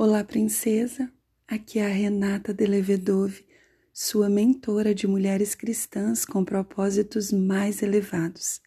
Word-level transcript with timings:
Olá, 0.00 0.22
princesa. 0.22 1.12
Aqui 1.44 1.80
é 1.80 1.84
a 1.84 1.88
Renata 1.88 2.54
Delevedove, 2.54 3.44
sua 3.92 4.28
mentora 4.28 4.94
de 4.94 5.08
mulheres 5.08 5.56
cristãs 5.56 6.24
com 6.24 6.44
propósitos 6.44 7.32
mais 7.32 7.82
elevados. 7.82 8.60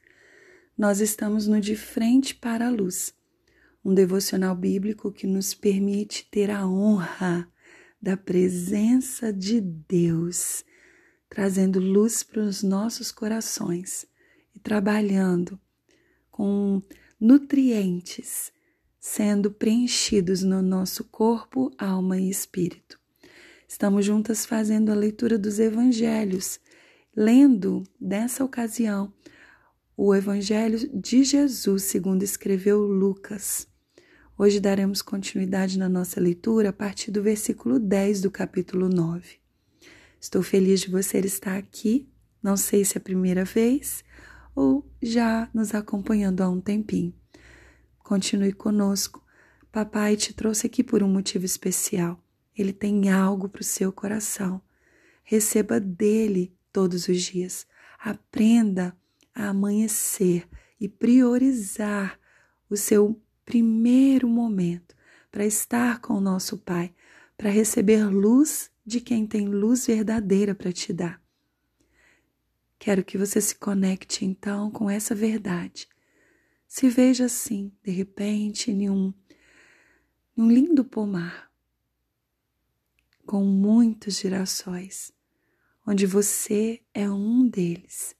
Nós 0.78 1.00
estamos 1.00 1.48
no 1.48 1.62
De 1.62 1.74
Frente 1.74 2.36
para 2.36 2.68
a 2.68 2.70
Luz, 2.70 3.14
um 3.82 3.94
devocional 3.94 4.54
bíblico 4.54 5.10
que 5.10 5.26
nos 5.26 5.54
permite 5.54 6.28
ter 6.30 6.52
a 6.52 6.68
honra 6.68 7.50
da 8.02 8.18
presença 8.18 9.32
de 9.32 9.62
Deus, 9.62 10.66
trazendo 11.30 11.80
luz 11.80 12.24
para 12.24 12.42
os 12.42 12.62
nossos 12.62 13.10
corações 13.10 14.06
e 14.54 14.60
trabalhando 14.60 15.58
com 16.30 16.82
nutrientes 17.18 18.52
sendo 19.02 19.50
preenchidos 19.50 20.44
no 20.44 20.62
nosso 20.62 21.04
corpo, 21.06 21.72
alma 21.76 22.20
e 22.20 22.30
espírito. 22.30 23.00
Estamos 23.68 24.06
juntas 24.06 24.46
fazendo 24.46 24.92
a 24.92 24.96
leitura 24.96 25.40
dos 25.40 25.58
evangelhos, 25.58 26.60
lendo 27.18 27.84
nessa 28.00 28.46
ocasião 28.46 29.12
o 29.98 30.14
evangelho 30.14 30.78
de 30.94 31.24
Jesus, 31.24 31.84
segundo 31.84 32.22
escreveu 32.22 32.82
Lucas. 32.84 33.68
Hoje 34.38 34.60
daremos 34.60 35.02
continuidade 35.02 35.80
na 35.80 35.90
nossa 35.90 36.22
leitura 36.22 36.70
a 36.70 36.74
partir 36.74 37.10
do 37.10 37.24
versículo 37.24 37.80
10 37.80 38.22
do 38.22 38.30
capítulo 38.30 38.88
9. 38.88 39.38
Estou 40.20 40.44
feliz 40.44 40.82
de 40.82 40.92
você 40.92 41.18
estar 41.20 41.58
aqui, 41.58 42.08
não 42.42 42.56
sei 42.56 42.86
se 42.86 42.98
é 42.98 43.00
a 43.00 43.04
primeira 43.04 43.44
vez 43.44 44.04
ou 44.56 44.86
já 45.02 45.50
nos 45.56 45.74
acompanhando 45.74 46.42
há 46.42 46.50
um 46.50 46.62
tempinho. 46.62 47.20
Continue 48.12 48.52
conosco. 48.52 49.26
Papai 49.72 50.18
te 50.18 50.34
trouxe 50.34 50.68
aqui 50.68 50.84
por 50.84 51.02
um 51.02 51.08
motivo 51.08 51.46
especial. 51.46 52.22
Ele 52.54 52.74
tem 52.74 53.10
algo 53.10 53.48
para 53.48 53.62
o 53.62 53.64
seu 53.64 53.90
coração. 53.90 54.62
Receba 55.24 55.80
dele 55.80 56.54
todos 56.74 57.08
os 57.08 57.22
dias. 57.22 57.66
Aprenda 57.98 58.94
a 59.34 59.48
amanhecer 59.48 60.46
e 60.78 60.90
priorizar 60.90 62.20
o 62.70 62.76
seu 62.76 63.18
primeiro 63.46 64.28
momento 64.28 64.94
para 65.32 65.46
estar 65.46 66.02
com 66.02 66.16
o 66.16 66.20
nosso 66.20 66.58
Pai, 66.58 66.94
para 67.38 67.50
receber 67.50 68.04
luz 68.10 68.70
de 68.86 69.00
quem 69.00 69.26
tem 69.26 69.48
luz 69.48 69.88
verdadeira 69.88 70.54
para 70.54 70.74
te 70.74 70.92
dar. 70.92 71.24
Quero 72.78 73.06
que 73.06 73.18
você 73.18 73.40
se 73.40 73.56
conecte 73.56 74.26
então 74.26 74.70
com 74.70 74.90
essa 74.90 75.16
verdade 75.16 75.88
se 76.72 76.88
veja 76.88 77.26
assim, 77.26 77.70
de 77.84 77.92
repente, 77.92 78.72
em 78.72 78.90
um, 78.90 79.14
um 80.38 80.50
lindo 80.50 80.86
pomar, 80.86 81.52
com 83.26 83.44
muitos 83.44 84.18
girassóis, 84.18 85.12
onde 85.86 86.06
você 86.06 86.82
é 86.94 87.10
um 87.12 87.46
deles. 87.46 88.16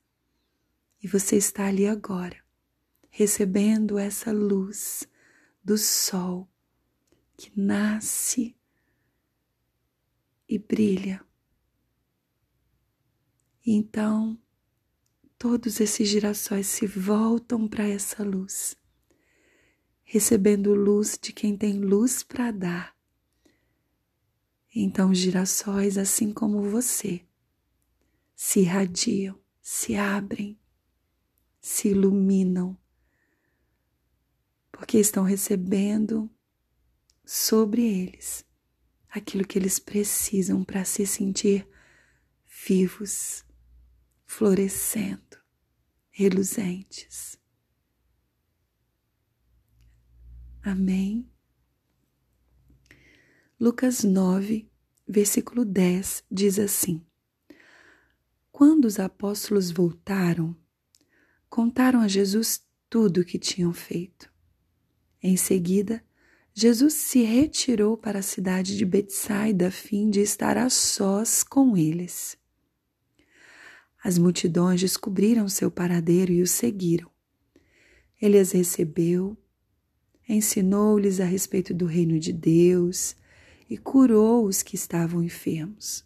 E 1.02 1.08
você 1.08 1.38
está 1.38 1.68
ali 1.68 1.88
agora, 1.88 2.44
recebendo 3.10 3.98
essa 3.98 4.34
luz 4.34 5.08
do 5.64 5.78
sol 5.78 6.46
que 7.38 7.58
nasce 7.58 8.54
e 10.46 10.60
brilha. 10.60 11.26
Então, 13.66 14.38
todos 15.42 15.80
esses 15.80 16.08
girassóis 16.08 16.68
se 16.68 16.86
voltam 16.86 17.68
para 17.68 17.88
essa 17.88 18.24
luz, 18.24 18.76
recebendo 20.04 20.76
luz 20.76 21.18
de 21.20 21.34
quem 21.34 21.58
tem 21.58 21.80
luz 21.80 22.22
para 22.22 22.52
dar. 22.52 22.96
Então, 24.76 25.10
os 25.10 25.18
girassóis, 25.18 25.98
assim 25.98 26.32
como 26.32 26.70
você, 26.70 27.26
se 28.36 28.60
irradiam, 28.60 29.36
se 29.60 29.96
abrem, 29.96 30.60
se 31.60 31.88
iluminam, 31.88 32.78
porque 34.72 35.00
estão 35.00 35.24
recebendo 35.24 36.30
sobre 37.26 37.82
eles 37.82 38.46
aquilo 39.10 39.48
que 39.48 39.58
eles 39.58 39.80
precisam 39.80 40.64
para 40.64 40.86
se 40.86 41.04
sentir 41.08 41.68
vivos 42.68 43.44
florescendo, 44.34 45.38
reluzentes. 46.10 47.38
Amém. 50.64 51.30
Lucas 53.60 54.06
9, 54.06 54.72
versículo 55.06 55.66
10 55.66 56.24
diz 56.32 56.58
assim: 56.60 57.06
Quando 58.54 58.86
os 58.86 59.00
apóstolos 59.00 59.70
voltaram, 59.70 60.56
contaram 61.50 62.00
a 62.00 62.08
Jesus 62.08 62.66
tudo 62.90 63.22
o 63.22 63.26
que 63.26 63.38
tinham 63.38 63.74
feito. 63.74 64.32
Em 65.22 65.36
seguida, 65.36 66.02
Jesus 66.54 66.94
se 66.94 67.22
retirou 67.22 67.98
para 67.98 68.20
a 68.20 68.24
cidade 68.24 68.78
de 68.78 68.86
Betsaida 68.86 69.68
a 69.68 69.72
fim 69.72 70.10
de 70.10 70.22
estar 70.22 70.58
a 70.58 70.70
sós 70.70 71.44
com 71.44 71.76
eles. 71.76 72.41
As 74.04 74.18
multidões 74.18 74.82
descobriram 74.82 75.48
seu 75.48 75.70
paradeiro 75.70 76.32
e 76.32 76.42
o 76.42 76.48
seguiram. 76.48 77.10
Ele 78.20 78.40
as 78.40 78.52
recebeu, 78.52 79.38
ensinou-lhes 80.28 81.20
a 81.20 81.26
respeito 81.26 81.74
do 81.74 81.86
reino 81.86 82.20
de 82.20 82.34
Deus 82.34 83.16
e 83.70 83.78
curou 83.78 84.46
os 84.46 84.64
que 84.64 84.76
estavam 84.76 85.24
enfermos. 85.24 86.04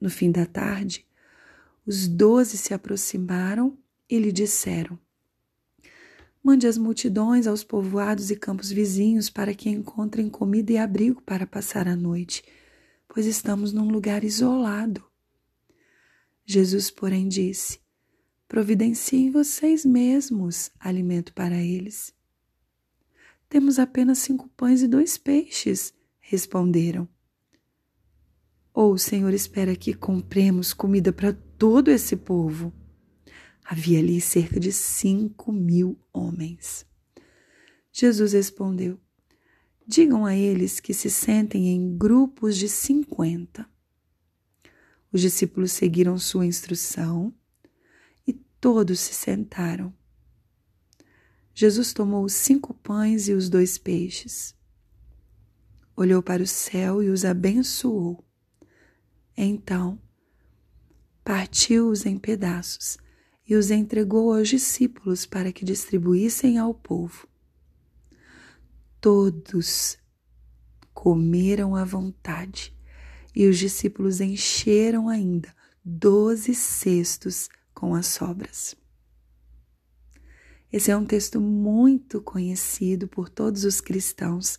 No 0.00 0.10
fim 0.10 0.32
da 0.32 0.44
tarde, 0.44 1.06
os 1.86 2.08
doze 2.08 2.58
se 2.58 2.74
aproximaram 2.74 3.78
e 4.10 4.18
lhe 4.18 4.32
disseram: 4.32 4.98
Mande 6.42 6.66
as 6.66 6.76
multidões 6.76 7.46
aos 7.46 7.62
povoados 7.62 8.32
e 8.32 8.36
campos 8.36 8.70
vizinhos 8.70 9.30
para 9.30 9.54
que 9.54 9.70
encontrem 9.70 10.28
comida 10.28 10.72
e 10.72 10.76
abrigo 10.76 11.22
para 11.22 11.46
passar 11.46 11.86
a 11.86 11.94
noite, 11.94 12.42
pois 13.08 13.26
estamos 13.26 13.72
num 13.72 13.88
lugar 13.88 14.24
isolado. 14.24 15.11
Jesus, 16.44 16.90
porém, 16.90 17.28
disse: 17.28 17.80
Providenciem 18.48 19.30
vocês 19.30 19.84
mesmos 19.84 20.70
alimento 20.78 21.32
para 21.32 21.56
eles. 21.56 22.12
Temos 23.48 23.78
apenas 23.78 24.18
cinco 24.18 24.48
pães 24.56 24.82
e 24.82 24.88
dois 24.88 25.16
peixes, 25.16 25.94
responderam. 26.20 27.08
Ou 28.74 28.94
o 28.94 28.98
Senhor 28.98 29.32
espera 29.34 29.76
que 29.76 29.92
compremos 29.92 30.72
comida 30.72 31.12
para 31.12 31.32
todo 31.32 31.90
esse 31.90 32.16
povo? 32.16 32.72
Havia 33.64 33.98
ali 33.98 34.20
cerca 34.20 34.58
de 34.58 34.72
cinco 34.72 35.52
mil 35.52 35.98
homens. 36.12 36.86
Jesus 37.92 38.32
respondeu: 38.32 38.98
Digam 39.86 40.24
a 40.24 40.34
eles 40.34 40.80
que 40.80 40.94
se 40.94 41.10
sentem 41.10 41.68
em 41.68 41.96
grupos 41.96 42.56
de 42.56 42.68
cinquenta. 42.68 43.68
Os 45.12 45.20
discípulos 45.20 45.72
seguiram 45.72 46.16
sua 46.18 46.46
instrução 46.46 47.34
e 48.26 48.32
todos 48.32 48.98
se 48.98 49.12
sentaram. 49.12 49.92
Jesus 51.54 51.92
tomou 51.92 52.24
os 52.24 52.32
cinco 52.32 52.72
pães 52.72 53.28
e 53.28 53.34
os 53.34 53.50
dois 53.50 53.76
peixes, 53.76 54.54
olhou 55.94 56.22
para 56.22 56.42
o 56.42 56.46
céu 56.46 57.02
e 57.02 57.10
os 57.10 57.26
abençoou. 57.26 58.24
Então, 59.36 60.00
partiu-os 61.22 62.06
em 62.06 62.18
pedaços 62.18 62.96
e 63.46 63.54
os 63.54 63.70
entregou 63.70 64.32
aos 64.32 64.48
discípulos 64.48 65.26
para 65.26 65.52
que 65.52 65.62
distribuíssem 65.62 66.56
ao 66.56 66.72
povo. 66.72 67.28
Todos 68.98 69.98
comeram 70.94 71.76
à 71.76 71.84
vontade 71.84 72.74
e 73.34 73.46
os 73.46 73.58
discípulos 73.58 74.20
encheram 74.20 75.08
ainda 75.08 75.54
doze 75.84 76.54
cestos 76.54 77.48
com 77.74 77.94
as 77.94 78.06
sobras. 78.06 78.74
Esse 80.72 80.90
é 80.90 80.96
um 80.96 81.04
texto 81.04 81.40
muito 81.40 82.20
conhecido 82.20 83.06
por 83.06 83.28
todos 83.28 83.64
os 83.64 83.80
cristãos. 83.80 84.58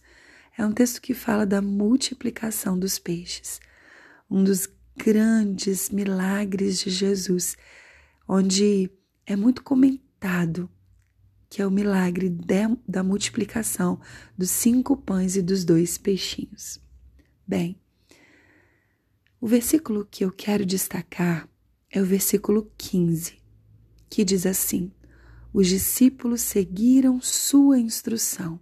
É 0.57 0.65
um 0.65 0.71
texto 0.71 1.01
que 1.01 1.13
fala 1.13 1.45
da 1.45 1.61
multiplicação 1.61 2.77
dos 2.77 2.99
peixes, 2.99 3.59
um 4.29 4.43
dos 4.43 4.67
grandes 4.95 5.89
milagres 5.89 6.79
de 6.79 6.91
Jesus, 6.91 7.57
onde 8.27 8.91
é 9.25 9.35
muito 9.35 9.63
comentado 9.63 10.69
que 11.53 11.61
é 11.61 11.67
o 11.67 11.71
milagre 11.71 12.29
de, 12.29 12.63
da 12.87 13.03
multiplicação 13.03 14.01
dos 14.35 14.49
cinco 14.49 14.97
pães 14.97 15.35
e 15.35 15.41
dos 15.41 15.63
dois 15.63 15.99
peixinhos. 15.99 16.79
Bem, 17.45 17.79
o 19.43 19.45
versículo 19.45 20.07
que 20.09 20.23
eu 20.23 20.31
quero 20.31 20.65
destacar 20.65 21.49
é 21.89 22.01
o 22.01 22.05
versículo 22.05 22.71
15, 22.77 23.43
que 24.09 24.23
diz 24.23 24.45
assim: 24.45 24.89
Os 25.51 25.67
discípulos 25.67 26.39
seguiram 26.39 27.19
sua 27.19 27.77
instrução 27.77 28.57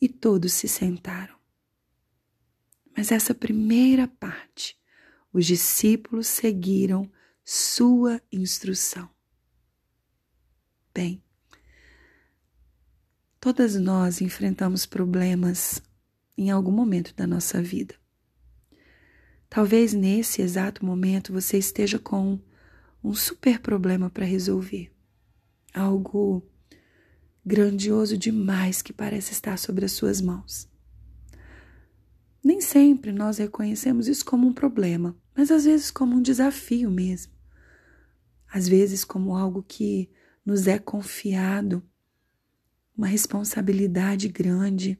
e 0.00 0.08
todos 0.08 0.54
se 0.54 0.66
sentaram. 0.66 1.36
Mas 2.96 3.12
essa 3.12 3.34
primeira 3.34 4.08
parte, 4.08 4.80
os 5.30 5.44
discípulos 5.44 6.26
seguiram 6.26 7.12
sua 7.44 8.18
instrução. 8.32 9.10
Bem, 10.94 11.22
todas 13.38 13.74
nós 13.74 14.22
enfrentamos 14.22 14.86
problemas 14.86 15.82
em 16.34 16.50
algum 16.50 16.72
momento 16.72 17.14
da 17.14 17.26
nossa 17.26 17.62
vida. 17.62 17.99
Talvez 19.50 19.92
nesse 19.92 20.40
exato 20.40 20.86
momento 20.86 21.32
você 21.32 21.58
esteja 21.58 21.98
com 21.98 22.38
um 23.02 23.12
super 23.12 23.58
problema 23.58 24.08
para 24.08 24.24
resolver. 24.24 24.92
Algo 25.74 26.48
grandioso 27.44 28.16
demais 28.16 28.80
que 28.80 28.92
parece 28.92 29.32
estar 29.32 29.58
sobre 29.58 29.84
as 29.84 29.90
suas 29.90 30.20
mãos. 30.20 30.68
Nem 32.44 32.60
sempre 32.60 33.10
nós 33.10 33.38
reconhecemos 33.38 34.06
isso 34.06 34.24
como 34.24 34.46
um 34.46 34.52
problema, 34.52 35.16
mas 35.34 35.50
às 35.50 35.64
vezes 35.64 35.90
como 35.90 36.16
um 36.16 36.22
desafio 36.22 36.88
mesmo. 36.88 37.32
Às 38.52 38.68
vezes 38.68 39.04
como 39.04 39.36
algo 39.36 39.64
que 39.64 40.08
nos 40.46 40.68
é 40.68 40.78
confiado, 40.78 41.82
uma 42.96 43.08
responsabilidade 43.08 44.28
grande. 44.28 44.96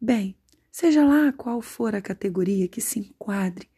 Bem, 0.00 0.36
seja 0.72 1.04
lá 1.04 1.30
qual 1.32 1.60
for 1.60 1.94
a 1.94 2.00
categoria 2.02 2.66
que 2.66 2.80
se 2.80 2.98
enquadre 2.98 3.70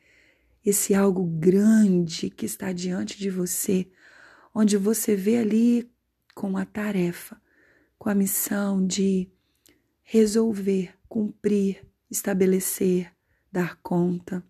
esse 0.65 0.95
algo 0.95 1.25
grande 1.25 2.31
que 2.31 2.47
está 2.47 2.73
diante 2.73 3.19
de 3.19 3.29
você, 3.29 3.87
onde 4.55 4.79
você 4.79 5.15
vê 5.15 5.37
ali 5.37 5.91
com 6.35 6.57
a 6.57 6.65
tarefa, 6.65 7.39
com 7.99 8.09
a 8.09 8.15
missão 8.15 8.87
de 8.87 9.29
resolver, 10.03 10.95
cumprir, 11.07 11.85
estabelecer, 12.11 13.13
dar 13.53 13.77
conta. 13.83 14.43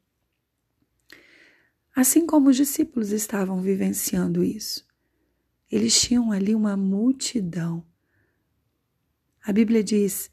Assim 1.97 2.27
como 2.27 2.51
os 2.51 2.57
discípulos 2.57 3.11
estavam 3.11 3.61
vivenciando 3.61 4.45
isso, 4.45 4.87
eles 5.71 6.01
tinham 6.01 6.31
ali 6.31 6.55
uma 6.55 6.77
multidão. 6.77 7.85
A 9.43 9.53
Bíblia 9.53 9.83
diz 9.83 10.31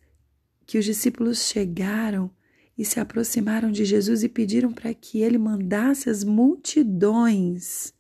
que 0.71 0.77
os 0.77 0.85
discípulos 0.85 1.47
chegaram 1.47 2.31
e 2.77 2.85
se 2.85 2.97
aproximaram 2.97 3.73
de 3.73 3.83
Jesus 3.83 4.23
e 4.23 4.29
pediram 4.29 4.71
para 4.71 4.93
que 4.93 5.19
ele 5.19 5.37
mandasse 5.37 6.09
as 6.09 6.23
multidões 6.23 7.93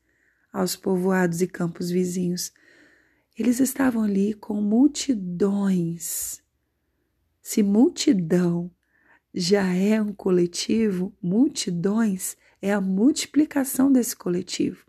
aos 0.53 0.77
povoados 0.77 1.41
e 1.41 1.47
campos 1.47 1.89
vizinhos. 1.91 2.53
Eles 3.37 3.59
estavam 3.59 4.03
ali 4.03 4.33
com 4.33 4.61
multidões. 4.61 6.41
Se 7.41 7.61
multidão 7.61 8.71
já 9.33 9.73
é 9.75 10.01
um 10.01 10.13
coletivo, 10.13 11.13
multidões 11.21 12.37
é 12.61 12.71
a 12.71 12.79
multiplicação 12.79 13.91
desse 13.91 14.15
coletivo. 14.15 14.85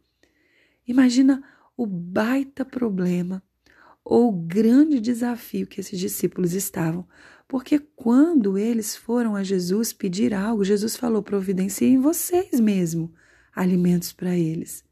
Imagina 0.87 1.43
o 1.77 1.85
baita 1.85 2.65
problema 2.65 3.43
ou 4.05 4.29
o 4.29 4.33
grande 4.33 5.01
desafio 5.01 5.67
que 5.67 5.81
esses 5.81 5.99
discípulos 5.99 6.53
estavam. 6.55 7.09
Porque 7.53 7.79
quando 7.79 8.57
eles 8.57 8.97
foram 8.97 9.37
a 9.37 9.43
Jesus 9.43 9.93
pedir 9.93 10.33
algo, 10.33 10.65
Jesus 10.65 10.97
falou: 10.97 11.23
providenciem 11.23 12.01
vocês 12.01 12.59
mesmo 12.59 13.13
alimentos 13.55 14.11
para 14.11 14.35
eles. 14.35 14.83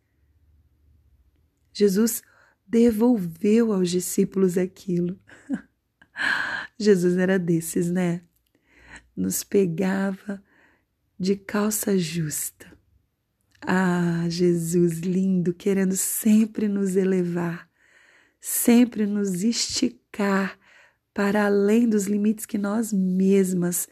Jesus 1.72 2.22
devolveu 2.66 3.72
aos 3.72 3.88
discípulos 3.88 4.58
aquilo. 4.58 5.18
Jesus 6.78 7.16
era 7.16 7.38
desses, 7.38 7.90
né? 7.90 8.20
Nos 9.16 9.42
pegava 9.42 10.44
de 11.18 11.36
calça 11.36 11.96
justa. 11.96 12.70
Ah, 13.62 14.26
Jesus 14.28 14.98
lindo, 14.98 15.54
querendo 15.54 15.96
sempre 15.96 16.68
nos 16.68 16.94
elevar 16.94 17.70
sempre 18.40 19.06
nos 19.06 19.44
esticar 19.44 20.58
para 21.12 21.46
além 21.46 21.88
dos 21.88 22.06
limites 22.06 22.46
que 22.46 22.58
nós 22.58 22.92
mesmas 22.92 23.88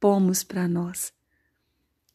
pomos 0.00 0.42
para 0.42 0.66
nós. 0.68 1.12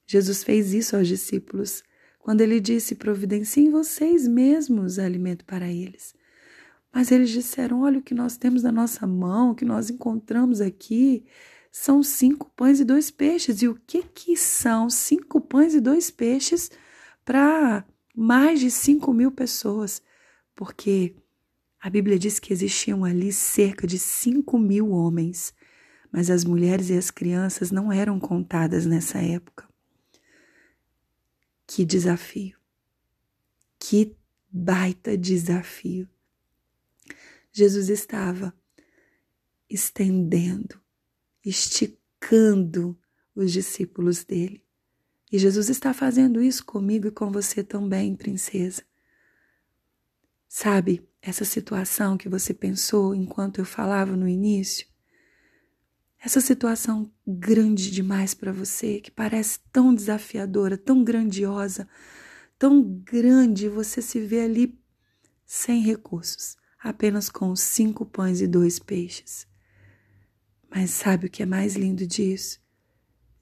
Jesus 0.06 0.44
fez 0.44 0.74
isso 0.74 0.96
aos 0.96 1.08
discípulos 1.08 1.84
quando 2.20 2.42
ele 2.42 2.60
disse: 2.60 2.96
Providenciem 2.96 3.70
vocês 3.70 4.28
mesmos 4.28 5.00
alimento 5.00 5.46
para 5.46 5.68
eles. 5.68 6.14
Mas 6.94 7.12
eles 7.12 7.30
disseram: 7.30 7.82
Olha, 7.82 8.00
o 8.00 8.02
que 8.02 8.14
nós 8.14 8.38
temos 8.38 8.64
na 8.64 8.72
nossa 8.72 9.06
mão, 9.08 9.52
o 9.52 9.56
que 9.56 9.66
nós 9.66 9.90
encontramos 9.90 10.62
aqui, 10.62 11.26
são 11.72 12.02
cinco 12.02 12.52
pães 12.56 12.80
e 12.80 12.86
dois 12.86 13.12
peixes. 13.12 13.62
E 13.62 13.68
o 13.68 13.76
que, 13.76 14.04
que 14.04 14.36
são 14.36 14.90
cinco 14.90 15.40
pães 15.40 15.74
e 15.74 15.80
dois 15.80 16.10
peixes 16.10 16.72
para 17.24 17.86
mais 18.16 18.60
de 18.60 18.72
cinco 18.72 19.14
mil 19.14 19.32
pessoas? 19.32 20.02
Porque 20.56 21.16
a 21.82 21.90
Bíblia 21.90 22.20
diz 22.20 22.40
que 22.40 22.52
existiam 22.52 23.06
ali 23.06 23.32
cerca 23.32 23.88
de 23.88 23.98
cinco 23.98 24.60
mil 24.60 24.92
homens, 24.92 25.54
mas 26.12 26.30
as 26.30 26.44
mulheres 26.44 26.90
e 26.90 26.98
as 26.98 27.10
crianças 27.10 27.72
não 27.72 27.92
eram 27.92 28.20
contadas 28.20 28.86
nessa 28.86 29.20
época. 29.20 29.68
Que 31.66 31.86
desafio! 31.86 32.58
Que 33.80 34.18
baita 34.52 35.18
desafio! 35.18 36.10
Jesus 37.52 37.90
estava 37.90 38.54
estendendo, 39.70 40.82
esticando 41.46 43.00
os 43.34 43.54
discípulos 43.54 44.24
dele. 44.24 44.64
E 45.32 45.38
Jesus 45.38 45.70
está 45.70 45.94
fazendo 45.94 46.42
isso 46.42 46.66
comigo 46.66 47.08
e 47.08 47.12
com 47.12 47.32
você 47.32 47.64
também, 47.64 48.16
princesa. 48.16 48.84
Sabe, 50.48 51.08
essa 51.22 51.44
situação 51.44 52.18
que 52.18 52.30
você 52.30 52.54
pensou 52.54 53.14
enquanto 53.14 53.60
eu 53.60 53.66
falava 53.66 54.16
no 54.16 54.28
início? 54.28 54.88
Essa 56.22 56.42
situação 56.42 57.12
grande 57.26 57.92
demais 57.92 58.34
para 58.34 58.52
você, 58.52 59.00
que 59.00 59.10
parece 59.10 59.60
tão 59.72 59.94
desafiadora, 59.94 60.78
tão 60.78 61.04
grandiosa, 61.04 61.88
tão 62.58 62.84
grande, 62.84 63.70
você 63.70 64.02
se 64.02 64.20
vê 64.20 64.42
ali 64.42 64.78
sem 65.46 65.82
recursos, 65.82 66.58
apenas 66.80 67.30
com 67.30 67.56
cinco 67.56 68.06
pães 68.06 68.42
e 68.42 68.48
dois 68.48 68.80
peixes. 68.80 69.48
Mas 70.70 70.92
sabe 70.92 71.28
o 71.28 71.30
que 71.30 71.42
é 71.42 71.46
mais 71.46 71.76
lindo 71.76 72.06
disso? 72.06 72.60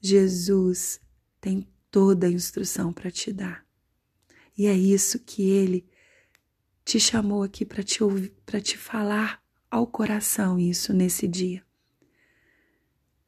Jesus 0.00 1.00
tem 1.40 1.68
toda 1.90 2.28
a 2.28 2.30
instrução 2.30 2.92
para 2.92 3.10
te 3.10 3.32
dar. 3.32 3.66
E 4.56 4.66
é 4.66 4.74
isso 4.74 5.18
que 5.18 5.50
ele 5.50 5.88
te 6.88 6.98
chamou 6.98 7.42
aqui 7.42 7.66
para 7.66 7.82
te 7.82 8.02
ouvir, 8.02 8.34
para 8.46 8.62
te 8.62 8.78
falar 8.78 9.42
ao 9.70 9.86
coração 9.86 10.58
isso 10.58 10.94
nesse 10.94 11.28
dia. 11.28 11.62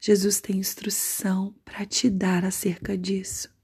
Jesus 0.01 0.41
tem 0.41 0.57
instrução 0.57 1.55
para 1.63 1.85
te 1.85 2.09
dar 2.09 2.43
acerca 2.43 2.97
disso. 2.97 3.55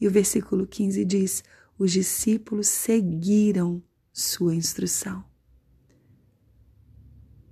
E 0.00 0.08
o 0.08 0.10
versículo 0.10 0.66
15 0.66 1.04
diz: 1.04 1.44
os 1.78 1.92
discípulos 1.92 2.66
seguiram 2.66 3.80
sua 4.12 4.52
instrução. 4.52 5.24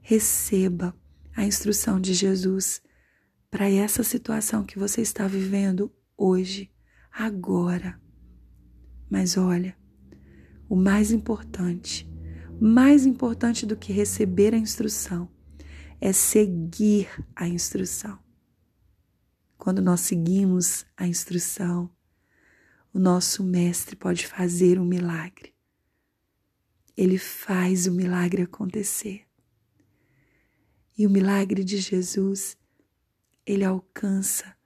Receba 0.00 0.98
a 1.36 1.44
instrução 1.44 2.00
de 2.00 2.12
Jesus 2.12 2.82
para 3.52 3.70
essa 3.70 4.02
situação 4.02 4.64
que 4.64 4.80
você 4.80 5.00
está 5.00 5.28
vivendo 5.28 5.94
hoje, 6.16 6.72
agora. 7.12 8.00
Mas 9.08 9.36
olha, 9.36 9.76
o 10.74 10.76
mais 10.76 11.12
importante, 11.12 12.04
mais 12.60 13.06
importante 13.06 13.64
do 13.64 13.76
que 13.76 13.92
receber 13.92 14.52
a 14.52 14.58
instrução, 14.58 15.28
é 16.00 16.12
seguir 16.12 17.08
a 17.36 17.46
instrução. 17.46 18.18
Quando 19.56 19.80
nós 19.80 20.00
seguimos 20.00 20.84
a 20.96 21.06
instrução, 21.06 21.88
o 22.92 22.98
nosso 22.98 23.44
mestre 23.44 23.94
pode 23.94 24.26
fazer 24.26 24.80
um 24.80 24.84
milagre. 24.84 25.54
Ele 26.96 27.18
faz 27.18 27.86
o 27.86 27.92
milagre 27.92 28.42
acontecer. 28.42 29.28
E 30.98 31.06
o 31.06 31.10
milagre 31.10 31.62
de 31.62 31.78
Jesus, 31.78 32.56
ele 33.46 33.62
alcança 33.62 34.56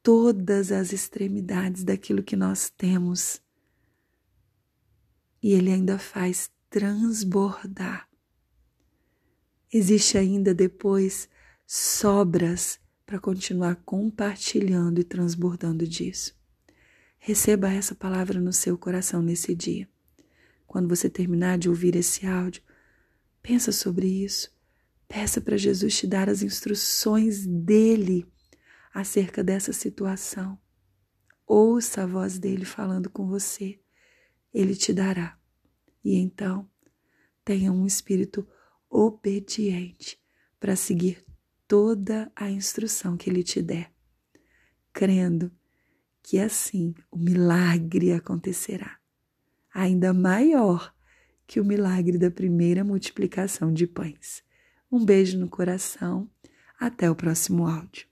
todas 0.00 0.70
as 0.70 0.92
extremidades 0.92 1.82
daquilo 1.82 2.22
que 2.22 2.36
nós 2.36 2.70
temos 2.70 3.42
e 5.42 5.52
ele 5.52 5.72
ainda 5.72 5.98
faz 5.98 6.50
transbordar. 6.68 8.08
Existe 9.72 10.16
ainda 10.16 10.54
depois 10.54 11.28
sobras 11.66 12.80
para 13.04 13.18
continuar 13.18 13.76
compartilhando 13.84 15.00
e 15.00 15.04
transbordando 15.04 15.86
disso. 15.86 16.34
Receba 17.18 17.70
essa 17.70 17.94
palavra 17.94 18.40
no 18.40 18.52
seu 18.52 18.78
coração 18.78 19.20
nesse 19.20 19.54
dia. 19.54 19.88
Quando 20.66 20.88
você 20.88 21.08
terminar 21.10 21.58
de 21.58 21.68
ouvir 21.68 21.96
esse 21.96 22.26
áudio, 22.26 22.62
pensa 23.42 23.72
sobre 23.72 24.06
isso. 24.06 24.50
Peça 25.06 25.40
para 25.40 25.56
Jesus 25.56 25.96
te 25.96 26.06
dar 26.06 26.28
as 26.28 26.42
instruções 26.42 27.46
dele 27.46 28.26
acerca 28.92 29.42
dessa 29.42 29.72
situação. 29.72 30.58
Ouça 31.46 32.02
a 32.02 32.06
voz 32.06 32.38
dele 32.38 32.66
falando 32.66 33.08
com 33.08 33.26
você. 33.26 33.80
Ele 34.58 34.74
te 34.74 34.92
dará. 34.92 35.38
E 36.04 36.16
então, 36.16 36.68
tenha 37.44 37.72
um 37.72 37.86
espírito 37.86 38.44
obediente 38.90 40.18
para 40.58 40.74
seguir 40.74 41.24
toda 41.68 42.32
a 42.34 42.50
instrução 42.50 43.16
que 43.16 43.30
ele 43.30 43.44
te 43.44 43.62
der, 43.62 43.92
crendo 44.92 45.52
que 46.22 46.40
assim 46.40 46.92
o 47.08 47.16
milagre 47.16 48.12
acontecerá, 48.12 48.98
ainda 49.72 50.12
maior 50.12 50.92
que 51.46 51.60
o 51.60 51.64
milagre 51.64 52.18
da 52.18 52.30
primeira 52.30 52.82
multiplicação 52.82 53.72
de 53.72 53.86
pães. 53.86 54.42
Um 54.90 55.04
beijo 55.04 55.38
no 55.38 55.48
coração. 55.48 56.28
Até 56.80 57.10
o 57.10 57.14
próximo 57.14 57.66
áudio. 57.66 58.07